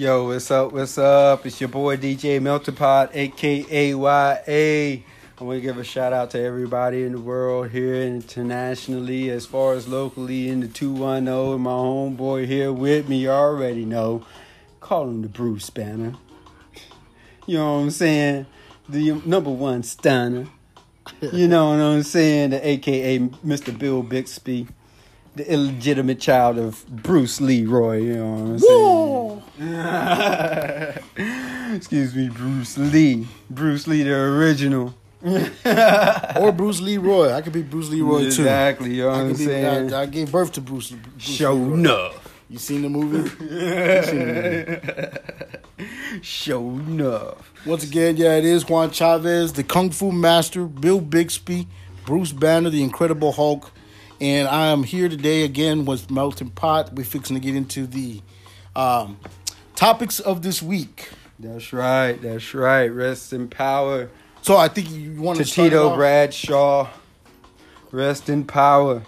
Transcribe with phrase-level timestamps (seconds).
[0.00, 0.72] Yo, what's up?
[0.72, 1.44] What's up?
[1.44, 3.94] It's your boy DJ Melting Pot, aka YA.
[3.98, 9.44] I want to give a shout out to everybody in the world here internationally, as
[9.44, 11.52] far as locally in the 210.
[11.52, 14.24] And my homeboy here with me, you already know.
[14.80, 16.14] Call him the Bruce Banner.
[17.46, 18.46] You know what I'm saying?
[18.88, 20.46] The number one stunner.
[21.20, 22.50] You know what I'm saying?
[22.50, 23.78] The AKA Mr.
[23.78, 24.66] Bill Bixby
[25.34, 28.02] the illegitimate child of Bruce Leroy.
[28.02, 30.98] You know what I'm saying?
[31.76, 33.26] Excuse me, Bruce Lee.
[33.48, 34.94] Bruce Lee, the original.
[35.22, 37.32] or Bruce Leroy.
[37.32, 38.42] I could be Bruce Leroy exactly, too.
[38.42, 38.94] Exactly.
[38.94, 39.92] You know what I'm be, saying?
[39.92, 40.90] I, I, gave birth to Bruce.
[40.90, 41.74] Bruce Show Leroy.
[41.74, 42.26] enough.
[42.48, 43.30] You seen the movie?
[46.22, 47.52] Show enough.
[47.64, 51.68] Once again, yeah, it is Juan Chavez, the Kung Fu Master, Bill Bixby,
[52.04, 53.70] Bruce Banner, the Incredible Hulk,
[54.20, 56.92] and I am here today again with Melting Pot.
[56.92, 58.20] We're fixing to get into the
[58.76, 59.18] um,
[59.74, 61.10] topics of this week.
[61.38, 62.20] That's right.
[62.20, 62.86] That's right.
[62.88, 64.10] Rest in power.
[64.42, 66.88] So I think you want to to Tito Bradshaw.
[67.90, 69.02] Rest in power.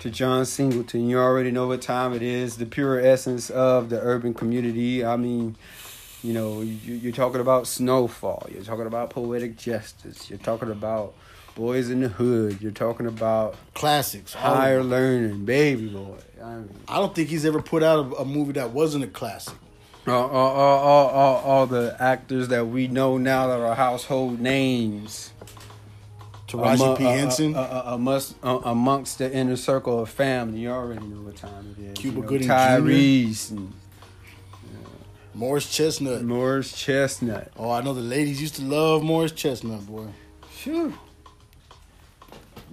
[0.00, 1.08] To John Singleton.
[1.08, 2.58] You already know what time it is.
[2.58, 5.02] The pure essence of the urban community.
[5.02, 5.56] I mean,
[6.22, 8.46] you know, you're talking about snowfall.
[8.52, 10.28] You're talking about poetic justice.
[10.28, 11.14] You're talking about
[11.54, 12.60] Boys in the Hood.
[12.60, 16.16] You're talking about classics, higher learning, Baby Boy.
[16.42, 19.08] I, mean, I don't think he's ever put out a, a movie that wasn't a
[19.08, 19.54] classic.
[20.06, 25.32] All, all, all, all, all the actors that we know now that are household names.
[26.48, 27.04] Taraji Among, P.
[27.04, 27.54] Henson.
[27.54, 30.60] Uh, uh, uh, amongst, amongst the inner circle of family.
[30.60, 31.98] You already know what time it is.
[31.98, 33.54] Cuba you know, Gooding Tyrese Jr.
[33.54, 33.72] And,
[35.34, 36.22] Morris Chestnut.
[36.22, 37.50] Morris Chestnut.
[37.56, 40.06] Oh, I know the ladies used to love Morris Chestnut, boy.
[40.54, 40.92] Sure.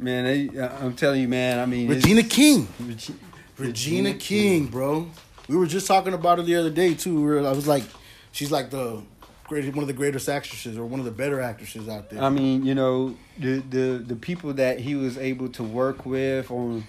[0.01, 1.59] Man, they, uh, I'm telling you, man.
[1.59, 2.67] I mean, Regina King.
[2.79, 3.19] Regina,
[3.57, 5.07] Regina King, bro.
[5.47, 7.23] We were just talking about her the other day too.
[7.23, 7.83] Where I was like,
[8.31, 9.03] she's like the
[9.47, 12.19] great, one of the greatest actresses or one of the better actresses out there.
[12.19, 16.49] I mean, you know, the the the people that he was able to work with
[16.49, 16.83] on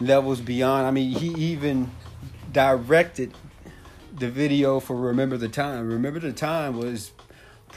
[0.00, 0.84] levels beyond.
[0.84, 1.92] I mean, he even
[2.50, 3.34] directed
[4.12, 7.12] the video for "Remember the Time." "Remember the Time" was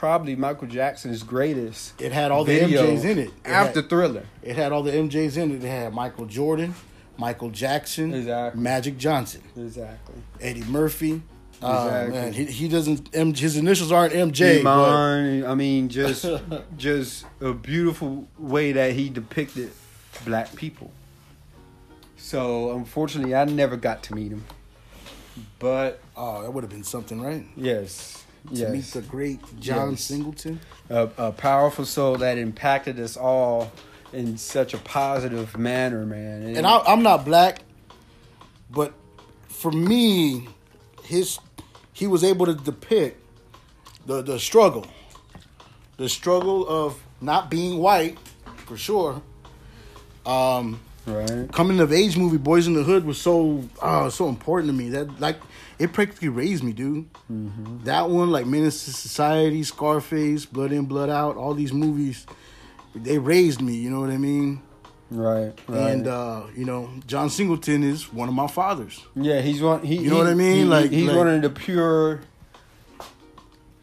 [0.02, 2.02] probably Michael Jackson's greatest.
[2.02, 3.28] It had all the MJs in it.
[3.28, 4.26] it after had, Thriller.
[4.42, 5.64] It had all the MJs in it.
[5.64, 6.74] It had Michael Jordan,
[7.18, 8.60] Michael Jackson, exactly.
[8.60, 10.16] Magic Johnson, exactly.
[10.42, 11.22] Eddie Murphy.
[11.62, 11.68] Uh,
[12.08, 12.20] exactly.
[12.20, 13.16] Man, he, he doesn't.
[13.16, 14.62] M, his initials aren't MJ.
[14.62, 16.26] Iman, I mean, just
[16.78, 19.70] just a beautiful way that he depicted
[20.26, 20.92] black people.
[22.18, 24.46] So unfortunately, I never got to meet him.
[25.60, 27.46] But oh, that would have been something, right?
[27.56, 28.72] Yes, to yes.
[28.72, 30.02] meet the great John yes.
[30.02, 30.60] Singleton.
[30.90, 33.72] A, a, powerful soul that impacted us all
[34.14, 36.44] in such a positive manner, man.
[36.44, 37.60] And, and I, I'm not black,
[38.70, 38.94] but
[39.48, 40.48] for me,
[41.04, 41.40] his
[41.94, 43.24] he was able to depict
[44.06, 44.86] the the struggle,
[45.98, 48.18] the struggle of not being white,
[48.66, 49.22] for sure.
[50.26, 51.52] Um, right.
[51.52, 54.90] Coming of age movie, Boys in the Hood was so uh, so important to me.
[54.90, 55.38] That like
[55.80, 57.12] it practically raised me, dude.
[57.32, 57.84] Mm-hmm.
[57.86, 62.26] That one, like Menace to Society, Scarface, Blood In, Blood Out, all these movies,
[62.96, 63.76] they raised me.
[63.76, 64.62] You know what I mean?
[65.10, 65.92] Right, right.
[65.92, 69.04] And uh, you know, John Singleton is one of my fathers.
[69.16, 69.84] Yeah, he's one.
[69.84, 70.56] He, you know he, what I mean?
[70.56, 72.22] He, like he's like, one of the pure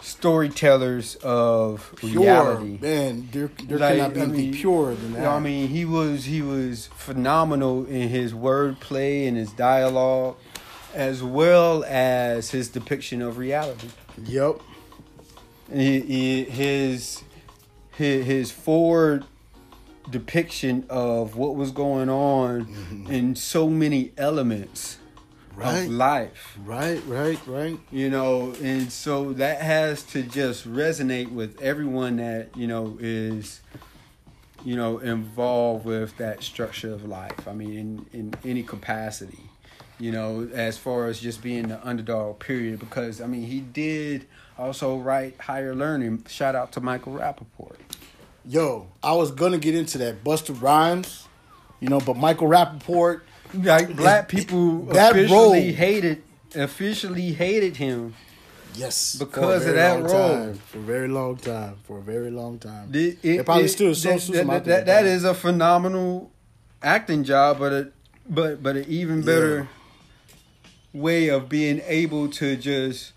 [0.00, 2.78] storytellers of pure, reality.
[2.80, 5.18] Man, there there like, cannot be I mean, purer than that.
[5.18, 10.36] You know, I mean, he was he was phenomenal in his wordplay and his dialogue
[10.94, 13.88] as well as his depiction of reality.
[14.24, 14.60] Yep.
[15.72, 17.22] He, he, his
[17.92, 19.24] his his forward
[20.10, 23.12] depiction of what was going on mm-hmm.
[23.12, 24.98] in so many elements
[25.58, 25.84] right.
[25.84, 26.58] of life.
[26.64, 27.78] Right, right, right.
[27.90, 33.60] You know, and so that has to just resonate with everyone that, you know, is
[34.64, 37.46] you know, involved with that structure of life.
[37.46, 39.48] I mean, in, in any capacity
[40.00, 42.78] you know, as far as just being the underdog, period.
[42.78, 46.24] Because, I mean, he did also write Higher Learning.
[46.28, 47.76] Shout out to Michael Rapaport.
[48.44, 50.24] Yo, I was going to get into that.
[50.24, 51.26] Busta Rhymes,
[51.80, 53.22] you know, but Michael Rapaport.
[53.54, 56.22] Like, black people that officially role, hated,
[56.54, 58.14] officially hated him.
[58.74, 60.08] Yes, because of that role.
[60.08, 61.76] time, for a very long time.
[61.84, 65.24] For a very long time, it, it, probably it, still that, that, that, that is
[65.24, 66.30] a phenomenal
[66.82, 67.90] acting job, but a,
[68.28, 69.66] but but an even better yeah
[70.92, 73.12] way of being able to just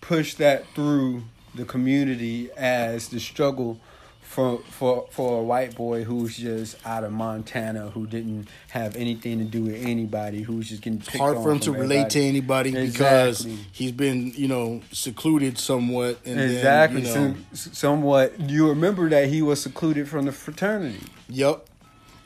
[0.00, 1.22] push that through
[1.54, 3.80] the community as the struggle
[4.26, 9.38] for for for a white boy who's just out of Montana who didn't have anything
[9.38, 12.10] to do with anybody who's just getting picked hard on for him to from relate
[12.10, 12.70] to everybody.
[12.70, 17.02] anybody because he's been you know secluded somewhat and exactly.
[17.02, 18.40] then, you know, Some- somewhat.
[18.40, 21.00] You remember that he was secluded from the fraternity.
[21.28, 21.66] Yep.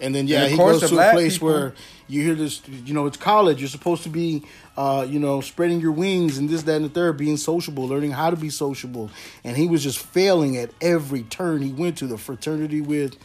[0.01, 1.75] And then yeah, And he goes to a place people- where
[2.09, 2.63] you hear this.
[2.87, 3.61] You know, it's college.
[3.61, 4.43] You're supposed to be,
[4.77, 8.13] uh, you know, spreading your wings and this, that, and the third, being sociable, learning
[8.13, 9.11] how to be sociable.
[9.45, 12.07] And he was just failing at every turn he went to.
[12.07, 13.17] The fraternity with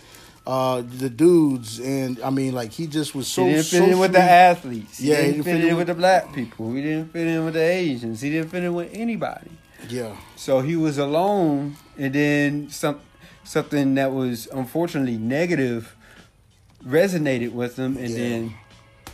[0.46, 3.46] uh, the dudes, and I mean, like he just was so.
[3.46, 5.00] he didn't fit in with the athletes.
[5.00, 6.72] He Yeah, didn't fit in with the black people.
[6.74, 8.22] He didn't fit in with the Asians.
[8.22, 9.50] He didn't fit in with anybody.
[9.90, 13.00] Yeah, So he was alone, and then some
[13.44, 15.96] something that was unfortunately negative
[16.88, 18.18] resonated with them, and Yeah.
[18.18, 18.54] then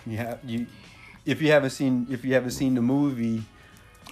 [0.06, 0.68] you have you.
[1.26, 3.44] If you haven't seen, if you haven't seen the movie,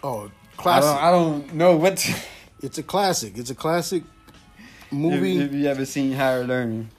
[0.03, 0.25] oh,
[0.57, 0.89] I classic.
[0.89, 1.97] don't, I don't know what.
[1.97, 2.15] To,
[2.61, 3.37] it's a classic.
[3.37, 4.03] It's a classic
[4.91, 5.39] movie.
[5.39, 6.89] if you haven't seen Higher Learning,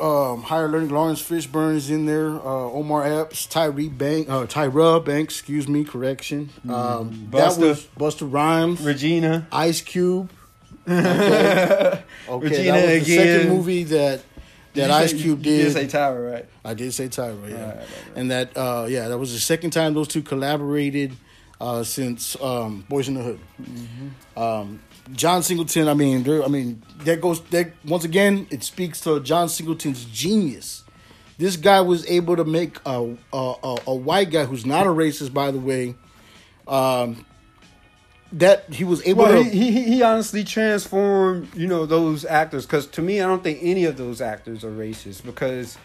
[0.00, 0.90] um, higher learning.
[0.90, 2.30] Laurence Fishburne is in there.
[2.30, 5.34] Uh, Omar Epps, Tyree Bank, uh, Tyra Banks.
[5.38, 6.50] Excuse me, correction.
[6.68, 10.30] Um, that was Busta Rhymes, Regina, Ice Cube.
[10.88, 13.36] Okay, okay Regina that was the again.
[13.38, 14.22] second movie that
[14.72, 15.72] Did that Ice say- Cube you did.
[15.72, 16.46] say Tyra, right?
[16.64, 17.86] I did say Tyra, yeah, Right, right,
[18.16, 21.16] and that uh, yeah, that was the second time those two collaborated
[21.60, 23.40] uh, since um, Boys in the Hood.
[23.60, 24.38] Mm-hmm.
[24.40, 24.80] Um,
[25.12, 28.46] John Singleton, I mean, there, I mean, that goes that once again.
[28.50, 30.84] It speaks to John Singleton's genius.
[31.36, 34.90] This guy was able to make a a, a, a white guy who's not a
[34.90, 35.96] racist, by the way.
[36.68, 37.26] Um,
[38.32, 39.48] that he was able Well, to.
[39.50, 42.66] he, he he honestly transformed, you know, those actors.
[42.66, 45.24] Because to me, I don't think any of those actors are racist.
[45.24, 45.76] Because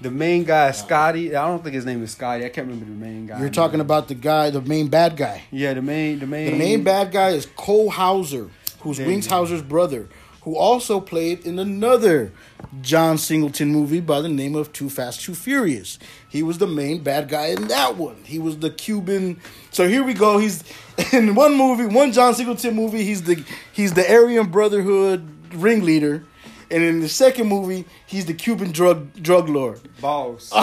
[0.00, 2.44] the main guy, Scotty, I don't think his name is Scotty.
[2.44, 3.40] I can't remember the main guy.
[3.40, 5.44] you're talking about the guy, the main bad guy.
[5.50, 8.50] Yeah, the main, the main, The main bad guy is Cole Hauser,
[8.80, 9.26] who's Wings.
[9.26, 10.08] Hauser's brother,
[10.46, 12.32] who also played in another
[12.80, 15.98] John Singleton movie by the name of Too Fast, Too Furious.
[16.28, 18.22] He was the main bad guy in that one.
[18.22, 19.40] He was the Cuban.
[19.72, 20.38] So here we go.
[20.38, 20.62] He's
[21.12, 23.02] in one movie, one John Singleton movie.
[23.02, 26.24] He's the he's the Aryan Brotherhood ringleader,
[26.70, 29.80] and in the second movie, he's the Cuban drug drug lord.
[30.00, 30.52] boss.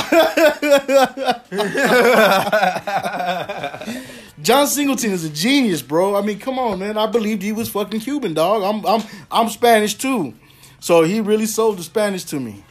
[4.43, 6.17] John Singleton is a genius, bro.
[6.17, 6.97] I mean, come on, man.
[6.97, 8.61] I believed he was fucking Cuban, dog.
[8.61, 10.33] I'm I'm I'm Spanish too.
[10.81, 12.61] So he really sold the Spanish to me.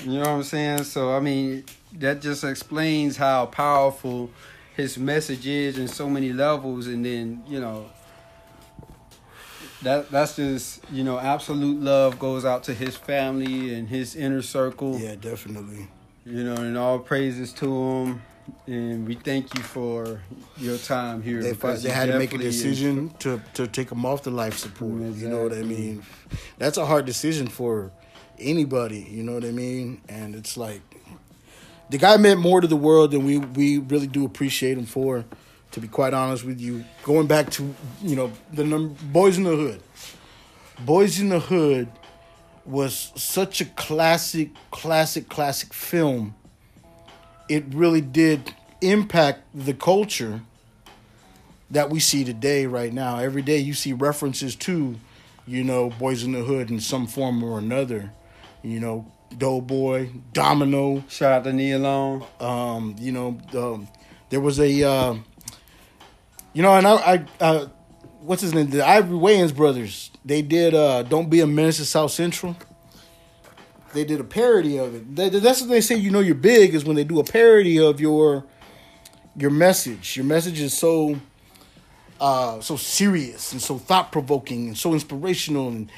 [0.00, 0.84] You know what I'm saying?
[0.84, 1.64] So I mean,
[1.98, 4.30] that just explains how powerful
[4.74, 7.90] his message is in so many levels, and then you know.
[9.82, 14.40] That that's just you know absolute love goes out to his family and his inner
[14.40, 14.96] circle.
[14.96, 15.88] Yeah, definitely.
[16.24, 18.22] You know, and all praises to him.
[18.66, 20.20] And we thank you for
[20.56, 21.42] your time here.
[21.42, 24.92] They, they had to make a decision to to take him off the life support.
[24.92, 26.02] You know what I mean?
[26.58, 27.92] That's a hard decision for
[28.38, 29.06] anybody.
[29.10, 30.00] You know what I mean?
[30.08, 30.80] And it's like
[31.90, 35.24] the guy meant more to the world than we we really do appreciate him for.
[35.72, 39.44] To be quite honest with you, going back to you know the num- Boys in
[39.44, 39.82] the Hood.
[40.80, 41.88] Boys in the Hood
[42.66, 46.34] was such a classic, classic, classic film.
[47.52, 50.40] It really did impact the culture
[51.70, 53.18] that we see today, right now.
[53.18, 54.96] Every day you see references to,
[55.46, 58.10] you know, Boys in the Hood in some form or another.
[58.62, 62.24] You know, Doughboy, Domino, Shout out to Nia Long.
[62.40, 63.86] um, you know, um,
[64.30, 65.14] there was a, uh,
[66.54, 67.68] you know, and I, I uh,
[68.20, 68.70] what's his name?
[68.70, 70.10] The Ivory Wayans brothers.
[70.24, 72.56] They did uh, "Don't Be a Menace to South Central."
[73.92, 75.14] They did a parody of it.
[75.42, 75.96] That's what they say.
[75.96, 78.44] You know, you're big is when they do a parody of your
[79.36, 80.16] your message.
[80.16, 81.18] Your message is so
[82.20, 85.90] uh, so serious and so thought provoking and so inspirational and.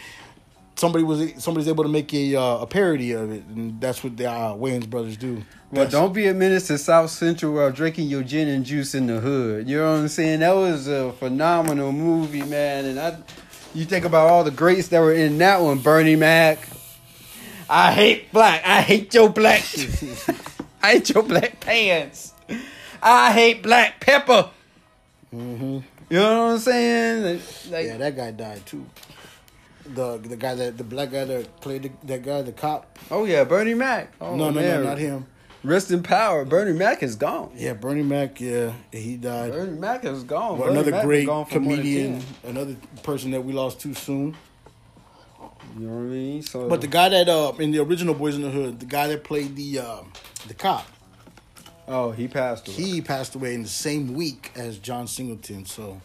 [0.76, 4.16] Somebody was somebody's able to make a uh, a parody of it, and that's what
[4.16, 5.34] the uh, Wayans brothers do.
[5.34, 5.44] Well,
[5.84, 9.06] That's- don't be a menace to South Central while drinking your gin and juice in
[9.06, 9.68] the hood.
[9.68, 10.40] You know what I'm saying?
[10.40, 12.86] That was a phenomenal movie, man.
[12.86, 13.16] And I,
[13.72, 15.78] you think about all the greats that were in that one.
[15.78, 16.68] Bernie Mac.
[17.68, 18.62] I hate black.
[18.64, 19.62] I hate your black.
[20.82, 22.32] I hate your black pants.
[23.02, 24.50] I hate black pepper.
[25.34, 25.78] Mm-hmm.
[26.10, 27.40] You know what I'm saying?
[27.70, 28.84] Like, Yeah, that guy died too.
[29.86, 32.98] The the guy that the black guy that played the, that guy the cop.
[33.10, 34.12] oh yeah, Bernie Mac.
[34.20, 34.82] Oh, no, no, man.
[34.82, 35.26] no, not him.
[35.62, 36.44] Rest in power.
[36.44, 37.50] Bernie Mac is gone.
[37.54, 38.40] Yeah, Bernie Mac.
[38.40, 39.52] Yeah, he died.
[39.52, 40.58] Bernie Mac is gone.
[40.58, 43.94] Well, another Mac great gone for more than comedian, another person that we lost too
[43.94, 44.36] soon.
[45.76, 46.42] You know what I mean?
[46.42, 49.08] So, But the guy that uh in the original Boys in the Hood, the guy
[49.08, 50.02] that played the uh,
[50.46, 50.86] the cop,
[51.88, 52.76] oh, he passed away.
[52.76, 55.64] he passed away in the same week as John Singleton.
[55.66, 56.00] So,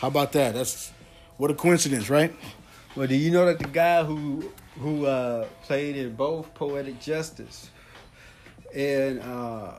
[0.00, 0.54] how about that?
[0.54, 0.92] That's
[1.38, 2.34] what a coincidence, right?
[2.94, 7.70] well, do you know that the guy who who uh, played in both Poetic Justice
[8.74, 9.72] and uh,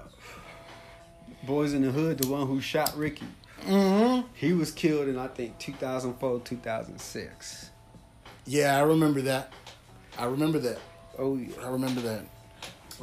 [1.44, 3.28] Boys in the Hood, the one who shot Ricky.
[3.62, 4.28] Mm-hmm.
[4.34, 7.70] He was killed in I think 2004, 2006.
[8.48, 9.52] Yeah, I remember that.
[10.18, 10.80] I remember that.
[11.20, 11.54] Oh yeah.
[11.64, 12.26] I remember that.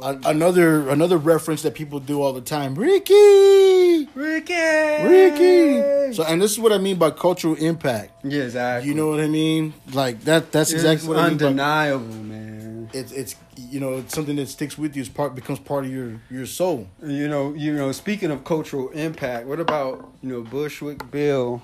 [0.01, 2.75] Another another reference that people do all the time.
[2.75, 4.53] Ricky, Ricky.
[4.53, 6.13] Ricky.
[6.13, 8.25] So, and this is what I mean by cultural impact.
[8.25, 8.89] yeah, exactly.
[8.89, 9.73] You know what I mean?
[9.93, 10.51] Like that.
[10.51, 11.37] That's it's exactly what I mean.
[11.37, 12.89] By, undeniable, man.
[12.91, 15.01] it's it's you know it's something that sticks with you.
[15.01, 16.89] It's part becomes part of your your soul.
[17.01, 17.93] You know, you know.
[17.93, 21.61] Speaking of cultural impact, what about you know Bushwick Bill?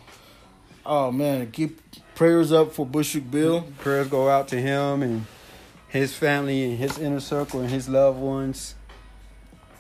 [0.85, 1.79] Oh man, keep
[2.15, 3.65] prayers up for Bushwick Bill.
[3.79, 5.25] Prayers go out to him and
[5.87, 8.75] his family and his inner circle and his loved ones.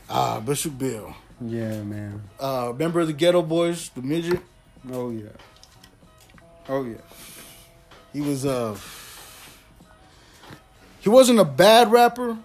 [0.09, 1.15] Ah, Bushwick Bill.
[1.39, 2.21] Yeah, man.
[2.39, 4.41] Uh, member of the Geto Boys, the midget.
[4.91, 5.29] Oh yeah.
[6.69, 6.97] Oh yeah.
[8.13, 8.77] He was uh
[10.99, 12.37] he wasn't a bad rapper,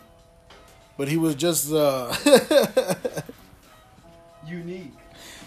[0.96, 2.14] but he was just uh
[4.46, 4.92] Unique.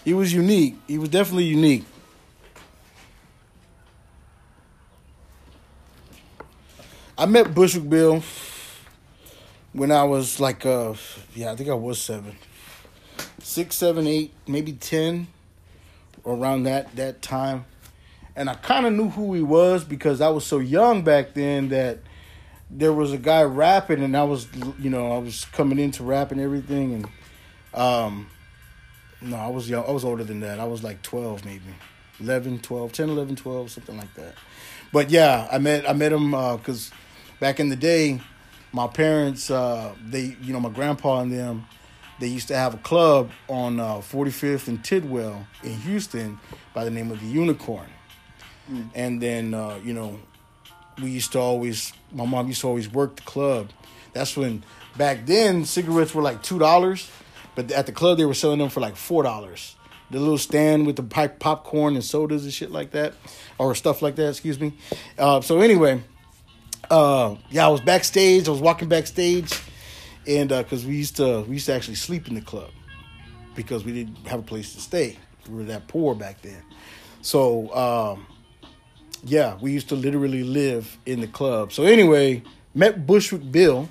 [0.04, 0.76] he was unique.
[0.86, 1.84] He was definitely unique.
[7.20, 8.22] I met Bushwick Bill
[9.74, 10.94] when I was like uh
[11.34, 12.34] yeah, I think I was seven.
[13.42, 15.26] Six, seven, eight, maybe ten,
[16.24, 17.66] around that that time.
[18.34, 21.98] And I kinda knew who he was because I was so young back then that
[22.70, 24.48] there was a guy rapping and I was
[24.78, 27.08] you know, I was coming into rap and everything and
[27.78, 28.30] um
[29.20, 29.84] no, I was young.
[29.86, 30.58] I was older than that.
[30.58, 31.74] I was like 12 maybe.
[32.18, 34.34] 11, 12, 10, 11, 12, something like that.
[34.90, 36.90] But yeah, I met I met him uh, cuz
[37.40, 38.20] back in the day
[38.72, 41.66] my parents uh, they you know my grandpa and them
[42.20, 46.38] they used to have a club on uh, 45th and Tidwell in Houston
[46.74, 47.88] by the name of the Unicorn.
[48.94, 50.20] And then uh, you know
[51.02, 53.70] we used to always my mom used to always work the club.
[54.12, 54.62] That's when
[54.96, 57.10] back then cigarettes were like two dollars,
[57.56, 59.74] but at the club they were selling them for like four dollars.
[60.10, 63.14] The little stand with the pipe popcorn and sodas and shit like that,
[63.58, 64.28] or stuff like that.
[64.28, 64.74] Excuse me.
[65.18, 66.02] Uh, so anyway,
[66.90, 68.48] uh, yeah, I was backstage.
[68.48, 69.58] I was walking backstage,
[70.26, 72.70] and because we used to we used to actually sleep in the club
[73.54, 75.16] because we didn't have a place to stay.
[75.48, 76.62] We were that poor back then.
[77.22, 78.26] So um,
[79.24, 81.72] yeah, we used to literally live in the club.
[81.72, 82.42] So anyway,
[82.74, 83.88] met Bushwick Bill,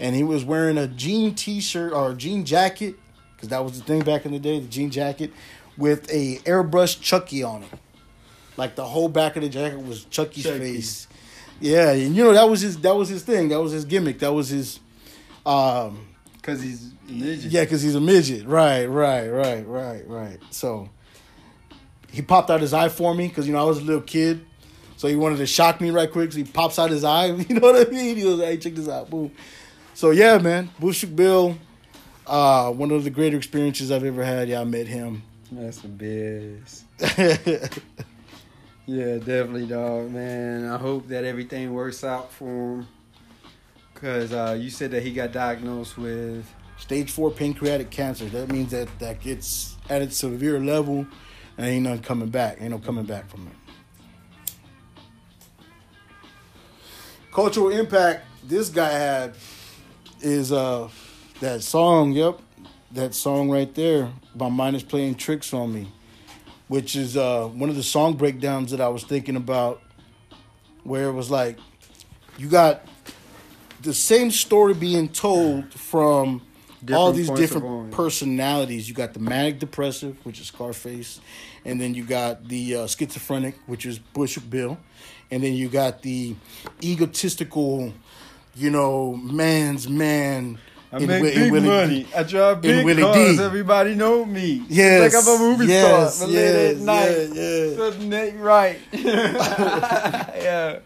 [0.00, 2.96] and he was wearing a jean T-shirt or a jean jacket
[3.34, 5.32] because that was the thing back in the day, the jean jacket
[5.76, 7.70] with a airbrush Chucky on it.
[8.56, 10.58] Like the whole back of the jacket was Chucky's Chucky.
[10.58, 11.08] face.
[11.64, 13.48] Yeah, and you know that was his that was his thing.
[13.48, 14.18] That was his gimmick.
[14.18, 14.80] That was his
[15.46, 16.08] um
[16.42, 17.46] Cause he's religious.
[17.46, 18.46] yeah, because he's a midget.
[18.46, 20.38] Right, right, right, right, right.
[20.50, 20.90] So
[22.12, 24.44] he popped out his eye for me because you know I was a little kid,
[24.98, 26.32] so he wanted to shock me right quick.
[26.32, 27.28] So he pops out his eye.
[27.48, 28.16] You know what I mean?
[28.18, 29.32] He was like, "Hey, check this out, boom."
[29.94, 31.56] So yeah, man, Bushwick Bill,
[32.26, 34.50] uh, one of the greater experiences I've ever had.
[34.50, 35.22] Yeah, I met him.
[35.50, 36.84] That's the best.
[38.86, 40.66] Yeah, definitely, dog, man.
[40.66, 42.88] I hope that everything works out for him.
[43.94, 46.44] Cause uh, you said that he got diagnosed with
[46.76, 48.26] Stage four pancreatic cancer.
[48.26, 51.06] That means that that gets at its severe level,
[51.56, 52.60] and ain't nothing coming back.
[52.60, 53.52] Ain't no coming back from it.
[57.32, 59.34] Cultural impact this guy had
[60.20, 60.88] is uh
[61.40, 62.12] that song.
[62.12, 62.40] Yep,
[62.92, 64.10] that song right there.
[64.34, 65.90] My mind is playing tricks on me,
[66.68, 69.82] which is uh one of the song breakdowns that I was thinking about,
[70.82, 71.58] where it was like,
[72.38, 72.86] you got
[73.82, 76.42] the same story being told from
[76.92, 78.88] all these different personalities.
[78.88, 81.20] You got the manic depressive, which is Scarface,
[81.64, 84.78] and then you got the uh, schizophrenic, which is Bushwick Bill,
[85.30, 86.34] and then you got the
[86.82, 87.92] egotistical,
[88.54, 90.58] you know, man's man.
[90.94, 92.06] I in make in big Willie- money.
[92.16, 93.36] I drive big Willie cars.
[93.36, 93.42] D.
[93.42, 94.64] Everybody know me.
[94.68, 96.26] Yes, It's like I'm a movie yes, star.
[96.28, 97.28] But late at night.
[97.32, 98.22] yeah, yeah.
[98.22, 98.78] Ain't right.
[98.92, 100.78] yeah.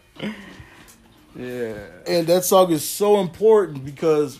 [1.35, 1.77] Yeah.
[2.07, 4.39] And that song is so important because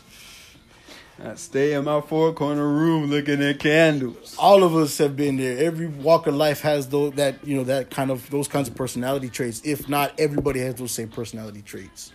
[1.23, 4.35] I stay in my four corner room looking at candles.
[4.39, 5.57] all of us have been there.
[5.63, 8.75] Every walk of life has those that you know that kind of those kinds of
[8.75, 9.61] personality traits.
[9.63, 12.11] If not, everybody has those same personality traits.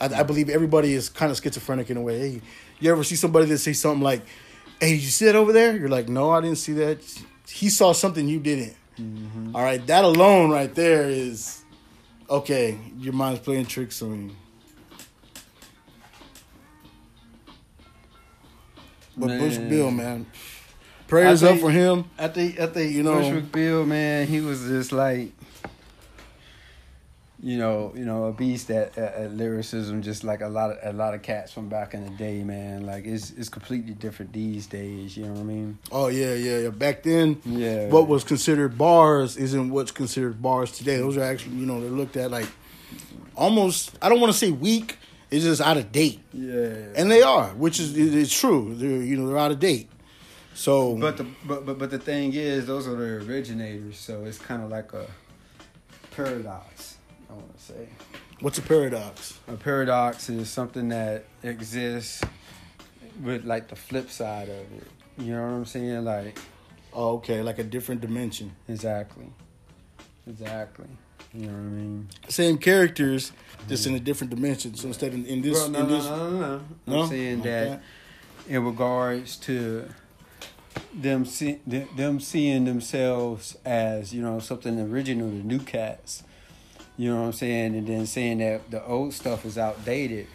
[0.00, 2.18] I, I believe everybody is kind of schizophrenic in a way.
[2.18, 2.40] Hey,
[2.80, 4.22] you ever see somebody that say something like,
[4.80, 6.98] "Hey, did you see that over there?" You're like, "No, I didn't see that."
[7.48, 8.74] He saw something you didn't.
[8.98, 9.54] Mm-hmm.
[9.56, 11.62] All right, that alone right there is
[12.30, 12.78] okay.
[12.98, 14.36] Your mind's playing tricks on you.
[19.16, 20.26] But Bush Bill, man,
[21.06, 22.04] prayers I up for him.
[22.18, 25.30] I think I think You know- Bushwick Bill, man, he was just like
[27.46, 30.78] you know, you know, a beast at, at, at lyricism, just like a lot of
[30.82, 32.86] a lot of cats from back in the day, man.
[32.86, 35.14] Like it's it's completely different these days.
[35.14, 35.78] You know what I mean?
[35.92, 36.68] Oh yeah, yeah, yeah.
[36.70, 37.88] Back then, Yeah.
[37.90, 40.96] what was considered bars isn't what's considered bars today.
[40.96, 42.48] Those are actually, you know, they're looked at like
[43.36, 43.92] almost.
[44.00, 44.96] I don't want to say weak.
[45.30, 46.94] It's just out of date, Yeah.
[46.96, 48.72] and they are, which is it's true.
[48.74, 49.88] They're you know they're out of date.
[50.54, 54.38] So, But the but, but but the thing is, those are the originators, so it's
[54.38, 55.06] kind of like a
[56.12, 56.73] paradox.
[57.70, 57.88] I want to say
[58.40, 59.38] what's a paradox?
[59.48, 62.22] a paradox is something that exists
[63.22, 64.86] with like the flip side of it.
[65.18, 66.04] You know what I'm saying?
[66.04, 66.38] Like
[66.92, 68.52] Oh, okay, like a different dimension.
[68.68, 69.26] exactly,
[70.28, 70.86] exactly.
[71.32, 72.08] You know what I mean?
[72.28, 73.32] Same characters,
[73.68, 74.74] just in a different dimension.
[74.76, 76.60] So instead of in this, Well, no, in no, this, no, no, no.
[76.86, 77.02] No?
[77.02, 77.82] I'm saying Like that, that?
[78.48, 79.88] in regards to
[80.92, 86.22] them see, them them seeing themselves as you know something original, the new cats.
[86.96, 90.26] You know what I'm saying, and then saying that the old stuff is outdated.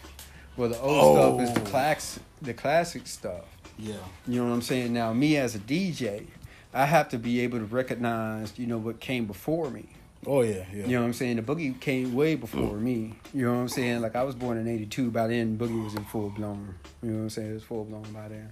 [0.57, 1.71] Well, the old stuff is the Oh.
[1.71, 3.45] class, the classic stuff.
[3.77, 3.95] yeah,
[4.27, 4.91] You know what I'm saying?
[4.91, 6.25] Now, me as a DJ,
[6.73, 9.85] I have to be able to recognize, you know, what came before me.
[10.27, 10.85] oh yeah, yeah.
[10.85, 11.37] You know what I'm saying?
[11.37, 13.13] The boogie came way before me.
[13.33, 14.01] You know what I'm saying?
[14.01, 15.11] Like I was born in '82.
[15.11, 16.75] By then, boogie was in full blown.
[17.01, 17.51] You know what I'm saying?
[17.51, 18.51] It was full blown by then.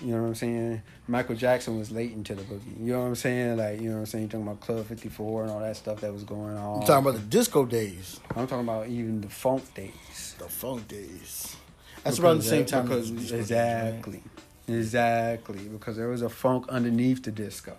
[0.00, 0.82] You know what I'm saying?
[1.06, 2.78] Michael Jackson was late into the boogie.
[2.80, 3.56] You know what I'm saying?
[3.56, 4.24] Like you know what I'm saying?
[4.24, 6.80] You Talking about Club 54 and all that stuff that was going on.
[6.80, 10.34] I'm talking about the disco days, I'm talking about even the funk days.
[10.38, 11.56] the funk days.
[12.02, 12.82] That's around the same time.
[12.84, 13.40] Because disco days, right?
[13.40, 14.22] exactly,
[14.66, 15.68] exactly.
[15.68, 17.76] Because there was a funk underneath the disco.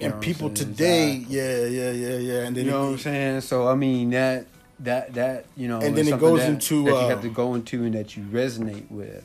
[0.00, 1.36] You And people today, Exactly.
[1.36, 2.46] yeah, yeah, yeah, yeah.
[2.46, 3.40] And then You know it- what I'm saying?
[3.42, 4.46] So I mean that
[4.78, 7.28] that that you know, And then it goes that, into, that uh, you have to
[7.28, 9.24] go into and that you resonate with.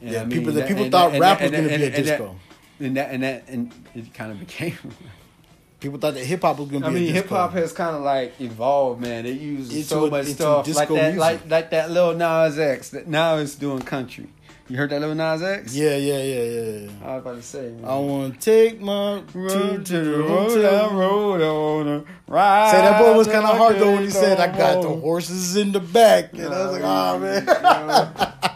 [0.00, 1.68] And Yeah, I mean, people- that- people and thought and rap that- was gonna and
[1.68, 2.36] be a that- and that- disco.
[2.80, 4.76] And that and that and it kind of became.
[5.80, 6.96] People thought that hip hop was gonna I be.
[6.96, 9.26] I mean, hip hop has kind of like evolved, man.
[9.26, 11.20] It uses Into so a- much stuff disco like that, music.
[11.20, 14.26] like like that Lil Nas X that now it's doing country.
[14.68, 15.74] You heard that Lil Nas X?
[15.76, 16.78] Yeah, yeah, yeah, yeah.
[16.80, 16.90] yeah.
[17.04, 17.70] I was about to say.
[17.70, 17.84] Man.
[17.84, 20.90] I want to take my Run to the hotel.
[20.94, 22.70] road on a ride.
[22.72, 25.54] Say that boy was kind of hard though when he said, "I got the horses
[25.56, 28.40] in the back," and I was like, "Oh man."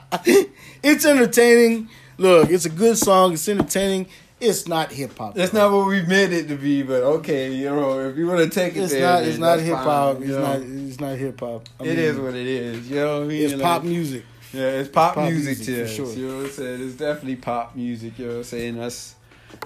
[0.83, 1.89] it's entertaining.
[2.19, 3.35] Look, it's a good song.
[3.35, 4.07] It's entertaining.
[4.41, 5.35] It's not hip hop.
[5.35, 8.41] That's not what we meant it to be, but okay, you know, if you want
[8.41, 9.23] to take it It's there, not.
[9.23, 10.21] It's not hip hop.
[10.21, 10.43] It's know.
[10.43, 10.61] not.
[10.61, 11.69] It's not hip hop.
[11.79, 12.91] It mean, is what it is.
[12.91, 13.43] You know what I mean?
[13.43, 14.25] It's Like, pop music.
[14.53, 15.95] Yeah, it's pop, pop music, music, to for us.
[15.95, 16.13] sure.
[16.15, 16.83] You know what I'm saying?
[16.89, 18.19] It's definitely pop music.
[18.19, 18.77] You know what I'm saying?
[18.77, 19.15] That's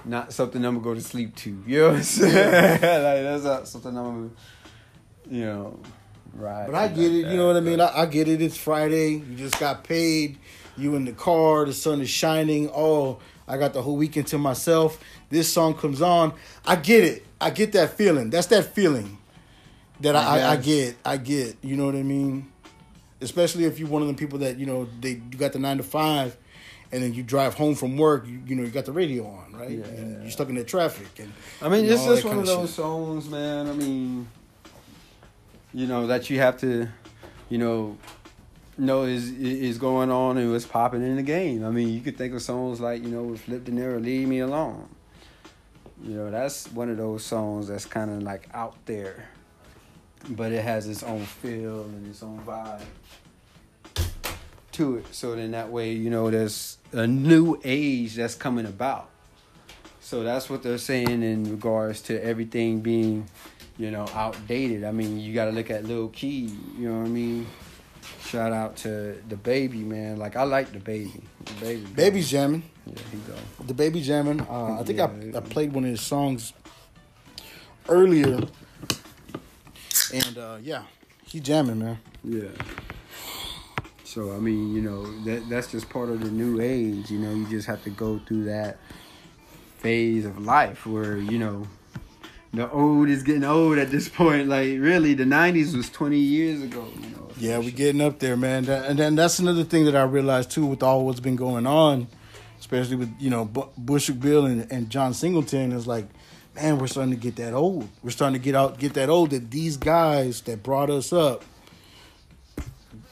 [0.05, 1.63] not something I'm gonna go to sleep to.
[1.65, 2.33] You know what I'm saying?
[2.73, 2.81] like
[3.23, 4.29] that's not something I'm gonna,
[5.29, 5.79] you know,
[6.35, 6.67] right.
[6.67, 7.31] But I get it.
[7.31, 7.81] You know what I mean.
[7.81, 8.41] I, I get it.
[8.41, 9.13] It's Friday.
[9.13, 10.37] You just got paid.
[10.77, 11.65] You in the car.
[11.65, 12.69] The sun is shining.
[12.73, 14.99] Oh, I got the whole weekend to myself.
[15.29, 16.33] This song comes on.
[16.65, 17.25] I get it.
[17.39, 18.29] I get that feeling.
[18.29, 19.17] That's that feeling
[20.01, 20.95] that I, I, I get.
[21.05, 21.57] I get.
[21.61, 22.51] You know what I mean?
[23.21, 25.77] Especially if you're one of the people that you know they you got the nine
[25.77, 26.37] to five,
[26.91, 28.27] and then you drive home from work.
[28.27, 29.71] You, you know you got the radio on, right?
[29.71, 29.85] Yeah.
[29.85, 31.07] And you're stuck in the traffic.
[31.19, 32.75] And I mean, it's just one of kinda those shit.
[32.75, 33.67] songs, man.
[33.67, 34.27] I mean,
[35.73, 36.87] you know that you have to,
[37.49, 37.97] you know,
[38.77, 41.65] know is is going on and what's popping in the game.
[41.65, 44.89] I mean, you could think of songs like you know Flipp Dinero, "Leave Me Alone."
[46.03, 49.29] You know, that's one of those songs that's kind of like out there,
[50.29, 52.83] but it has its own feel and its own vibe
[54.77, 55.05] to it.
[55.13, 59.09] So then that way, you know, there's a new age that's coming about.
[59.99, 63.27] So that's what they're saying in regards to everything being,
[63.77, 64.83] you know, outdated.
[64.83, 66.55] I mean, you got to look at Lil Key.
[66.77, 67.47] You know what I mean?
[68.27, 70.17] Shout out to the baby man.
[70.17, 71.21] Like I like the baby.
[71.45, 71.85] The baby.
[71.95, 72.63] Baby's jamming.
[72.85, 73.35] Yeah, he go.
[73.65, 74.41] The baby jamming.
[74.41, 75.09] Uh, I think Yeah.
[75.33, 76.51] I, I played one of his songs
[77.87, 78.39] earlier,
[80.13, 80.83] and uh, yeah,
[81.25, 81.99] he jamming, man.
[82.23, 82.49] Yeah.
[84.03, 87.09] So I mean, you know, that that's just part of the new age.
[87.09, 88.77] You know, you just have to go through that
[89.77, 91.65] phase of life where you know
[92.53, 94.47] the old is getting old at this point.
[94.47, 96.87] Like really, the '90s was 20 years ago.
[96.95, 97.29] You know.
[97.37, 98.65] Yeah, we're getting up there, man.
[98.65, 101.67] That, and then that's another thing that I realized too with all what's been going
[101.67, 102.07] on,
[102.59, 106.07] especially with you know Bu- Bushwick Bill and, and John Singleton is like,
[106.55, 107.87] man, we're starting to get that old.
[108.01, 109.31] We're starting to get out, get that old.
[109.31, 111.43] That these guys that brought us up,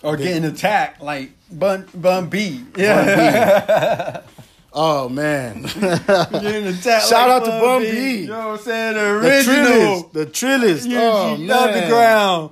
[0.02, 2.64] or getting attacked like Bun Bun B.
[2.76, 4.22] Yeah.
[4.76, 5.66] oh man.
[5.68, 7.92] Shout like out to Bun B.
[7.92, 8.16] B.
[8.22, 8.94] You know what I'm saying?
[8.94, 10.04] The the original.
[10.04, 10.98] Trillist, the Trillist.
[10.98, 12.52] Oh man, underground.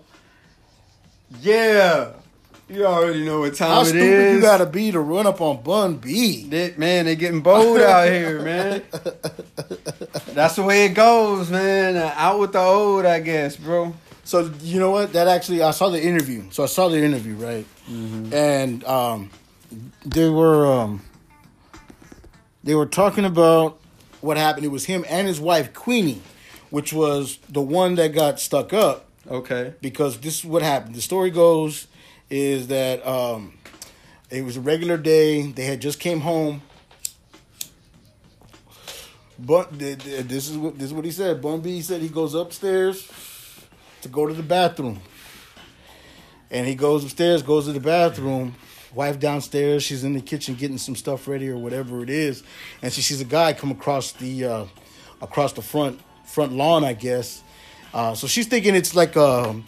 [1.42, 2.14] Yeah.
[2.70, 4.36] You already know what time How it stupid is.
[4.36, 6.46] you gotta be to run up on Bun B?
[6.48, 8.82] They- man, they getting bold out here, man.
[10.34, 11.98] That's the way it goes, man.
[11.98, 13.94] Uh, Out with the old, I guess, bro.
[14.24, 15.14] So you know what?
[15.14, 16.44] That actually, I saw the interview.
[16.52, 17.66] So I saw the interview, right?
[17.90, 19.30] And um,
[20.06, 21.02] they were um,
[22.64, 23.80] they were talking about
[24.22, 24.66] what happened.
[24.66, 26.22] It was him and his wife Queenie,
[26.70, 29.74] which was the one that got stuck up Okay.
[29.82, 30.96] because this is what happened.
[30.96, 31.88] The story goes
[32.30, 33.54] is that um,
[34.30, 35.44] it was a regular day.
[35.52, 36.62] They had just came home.
[39.38, 41.42] But th- th- this is what this is what he said.
[41.42, 43.10] Bun B said he goes upstairs
[44.02, 45.02] to go to the bathroom,
[46.52, 48.56] and he goes upstairs, goes to the bathroom.
[48.96, 52.44] Wife downstairs, she's in the kitchen getting some stuff ready or whatever it is,
[52.82, 54.66] and she sees a guy come across the uh,
[55.22, 57.42] across the front front lawn, I guess.
[57.94, 59.60] Uh, so she's thinking it's like a,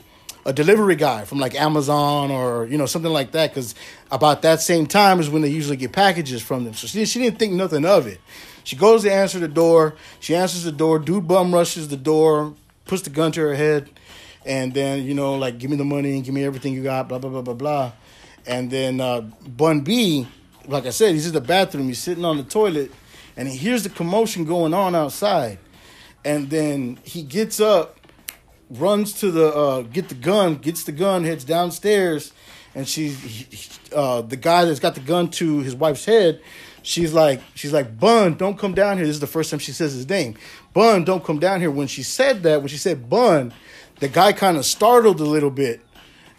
[0.45, 3.49] a delivery guy from like Amazon or you know something like that.
[3.49, 3.73] Because
[4.11, 6.75] about that same time is when they usually get packages from them.
[6.75, 8.19] So she she didn't think nothing of it.
[8.63, 9.95] She goes to answer the door.
[10.19, 10.99] She answers the door.
[10.99, 12.53] Dude bum rushes the door,
[12.85, 13.89] puts the gun to her head,
[14.45, 17.07] and then you know like give me the money, and give me everything you got,
[17.07, 17.91] blah blah blah blah blah.
[18.47, 20.27] And then uh, Bun B,
[20.67, 21.87] like I said, he's in the bathroom.
[21.87, 22.91] He's sitting on the toilet,
[23.35, 25.57] and he hears the commotion going on outside.
[26.23, 27.99] And then he gets up,
[28.69, 32.33] runs to the uh, get the gun, gets the gun, heads downstairs,
[32.73, 36.41] and she's he- uh, the guy that's got the gun to his wife's head.
[36.81, 39.07] She's like, she's like, Bun, don't come down here.
[39.07, 40.35] This is the first time she says his name.
[40.73, 41.71] Bun, don't come down here.
[41.71, 43.53] When she said that, when she said Bun,
[43.99, 45.81] the guy kind of startled a little bit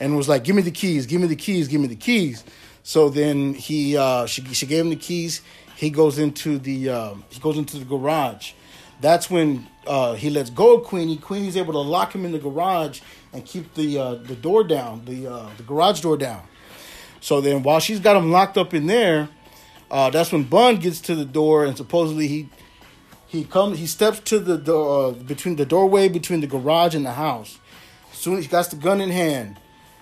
[0.00, 2.44] and was like, "Give me the keys, give me the keys, give me the keys."
[2.82, 5.42] So then he, uh, she, she gave him the keys.
[5.74, 8.52] He goes into the, uh, he goes into the garage.
[9.00, 11.16] That's when uh, he lets go of Queenie.
[11.16, 13.00] Queenie's able to lock him in the garage
[13.32, 16.42] and keep the uh, the door down, the uh, the garage door down.
[17.20, 19.28] So then, while she's got him locked up in there,
[19.90, 22.48] uh, that's when Bun gets to the door and supposedly he
[23.26, 27.12] he comes he steps to the door between the doorway between the garage and the
[27.12, 27.58] house.
[28.12, 29.58] Soon as he got the gun in hand,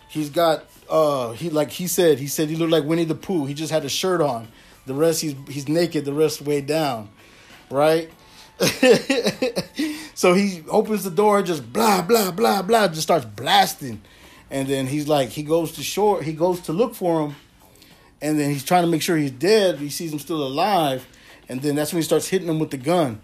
[0.08, 3.46] he's got uh he like he said he said he looked like Winnie the Pooh.
[3.46, 4.48] He just had a shirt on.
[4.86, 6.04] The rest he's he's naked.
[6.04, 7.08] The rest way down,
[7.70, 8.10] right?
[10.14, 14.00] so he opens the door, just blah blah blah blah, just starts blasting,
[14.50, 16.22] and then he's like he goes to shore.
[16.22, 17.36] He goes to look for him,
[18.22, 19.78] and then he's trying to make sure he's dead.
[19.78, 21.06] He sees him still alive,
[21.48, 23.20] and then that's when he starts hitting him with the gun.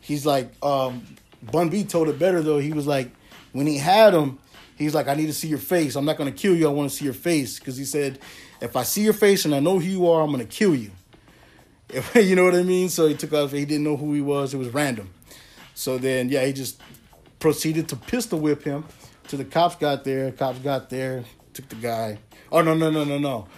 [0.00, 1.04] He's like, um,
[1.42, 2.58] Bun B told it better though.
[2.58, 3.10] He was like,
[3.52, 4.38] when he had him,
[4.76, 5.96] he's like, I need to see your face.
[5.96, 6.68] I'm not gonna kill you.
[6.68, 8.18] I want to see your face because he said,
[8.60, 10.90] if I see your face and I know who you are, I'm gonna kill you.
[12.14, 12.88] you know what I mean?
[12.88, 13.52] So he took off.
[13.52, 14.54] He didn't know who he was.
[14.54, 15.10] It was random.
[15.74, 16.80] So then, yeah, he just
[17.38, 18.84] proceeded to pistol whip him
[19.28, 20.32] till the cops got there.
[20.32, 22.18] Cops got there, took the guy.
[22.50, 23.48] Oh no, no, no, no, no.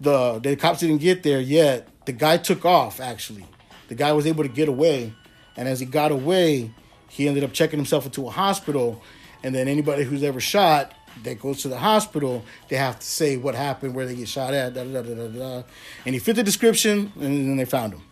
[0.00, 1.88] The the cops didn't get there yet.
[2.04, 3.00] The guy took off.
[3.00, 3.46] Actually,
[3.88, 5.12] the guy was able to get away,
[5.56, 6.72] and as he got away,
[7.08, 9.02] he ended up checking himself into a hospital.
[9.44, 13.36] And then anybody who's ever shot that goes to the hospital, they have to say
[13.36, 15.62] what happened, where they get shot at, da da da da da.
[16.06, 18.02] And he fit the description, and then they found him.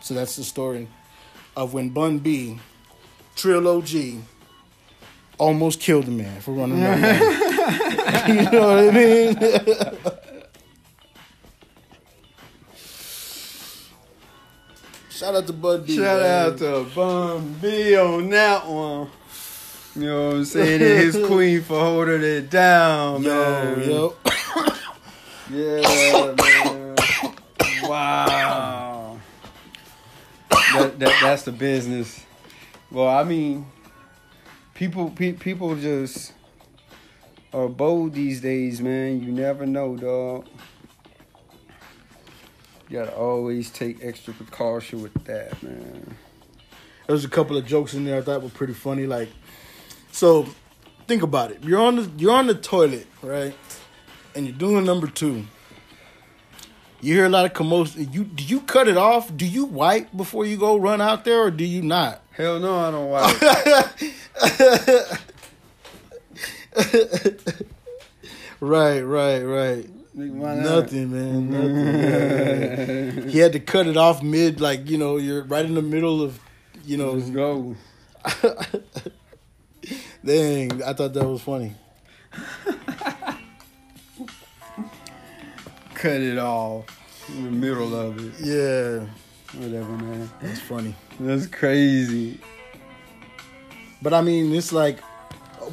[0.00, 0.88] So that's the story
[1.56, 2.60] of when Bun B,
[3.34, 4.22] Trill OG,
[5.38, 7.02] almost killed a man for running around.
[8.28, 9.36] you know what I mean?
[15.10, 15.96] Shout out to Bun B.
[15.96, 16.52] Shout man.
[16.52, 19.10] out to Bun B on that one.
[19.96, 20.82] You know what I'm saying?
[20.82, 23.80] And his queen for holding it down, man.
[23.80, 24.16] Yo, yo.
[25.50, 26.96] Yeah, man.
[27.82, 29.18] Wow.
[30.48, 32.24] That, that that's the business.
[32.90, 33.66] Well, I mean,
[34.74, 36.32] people pe- people just
[37.52, 39.20] are bold these days, man.
[39.22, 40.46] You never know, dog.
[42.88, 46.16] You gotta always take extra precaution with that, man.
[47.06, 49.06] There was a couple of jokes in there I thought were pretty funny.
[49.06, 49.30] Like,
[50.12, 50.46] so
[51.06, 51.64] think about it.
[51.64, 53.54] You're on the you're on the toilet, right?
[54.34, 55.44] And you're doing number two.
[57.02, 58.12] You hear a lot of commotion.
[58.12, 59.34] You do you cut it off?
[59.36, 62.22] Do you wipe before you go run out there, or do you not?
[62.32, 63.40] Hell no, I don't wipe.
[68.60, 69.88] Right, right, right.
[70.14, 71.50] Nothing, man.
[71.50, 73.28] Nothing.
[73.30, 76.20] He had to cut it off mid, like you know, you're right in the middle
[76.20, 76.38] of,
[76.84, 77.12] you know.
[77.12, 77.74] Let's go.
[80.24, 81.74] Dang, I thought that was funny.
[85.94, 86.84] Cut it off
[87.28, 88.34] in the middle of it.
[88.40, 89.06] Yeah,
[89.60, 90.30] Whatever, man.
[90.40, 90.94] that's funny.
[91.18, 92.38] That's crazy.
[94.02, 95.00] But I mean, it's like,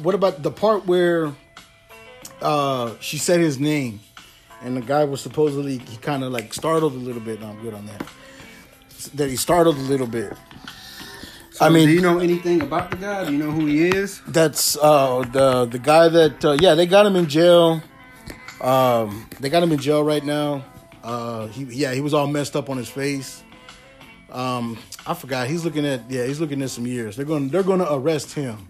[0.02, 1.32] what about the part where
[2.42, 4.00] uh she said his name,
[4.62, 7.40] and the guy was supposedly he kind of like startled a little bit.
[7.40, 8.06] No, I'm good on that.
[9.14, 10.32] That he startled a little bit.
[11.58, 13.24] So I mean- do you know anything about the guy?
[13.24, 14.20] Do you know who he is?
[14.28, 17.82] That's uh, the the guy that uh, yeah they got him in jail.
[18.60, 20.64] Um, they got him in jail right now.
[21.02, 23.42] Uh, he yeah he was all messed up on his face.
[24.30, 27.16] Um, I forgot he's looking at yeah he's looking at some years.
[27.16, 28.68] They're going they're going to arrest him.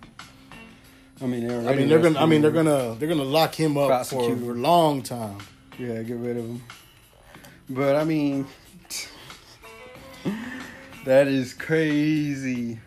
[1.21, 3.89] I mean, I mean they're gonna I mean they're gonna they're gonna lock him up
[4.07, 4.39] for, Prosecute.
[4.39, 5.37] for a long time.
[5.79, 6.63] Yeah, get rid of him.
[7.69, 8.47] But I mean,
[11.09, 12.79] that is crazy.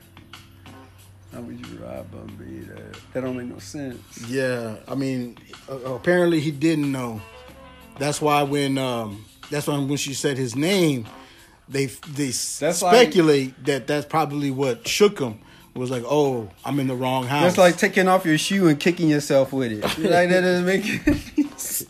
[1.34, 2.60] How would you rob Bun B?
[2.60, 3.99] That that don't make no sense.
[4.29, 7.19] Yeah, I mean, uh, apparently he didn't know.
[7.97, 11.07] That's why when um, that's why when she said his name,
[11.67, 15.39] they they That's like- speculate that that's probably what shook him.
[15.73, 17.43] Was like, oh, I'm in the wrong house.
[17.43, 19.81] That's like taking off your shoe and kicking yourself with it.
[19.97, 21.86] like that doesn't make any sense.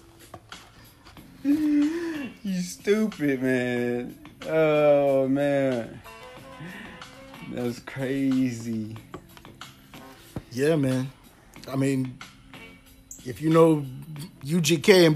[2.44, 4.18] You stupid man.
[4.48, 6.02] Oh man.
[7.52, 8.96] That's crazy.
[10.52, 11.12] yeah, man.
[11.68, 12.18] I mean,
[13.26, 13.86] if you know
[14.46, 15.10] UGK and